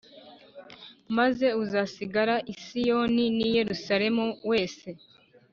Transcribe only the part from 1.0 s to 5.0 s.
Maze uzasigara i Siyoni n i Yerusalemu wese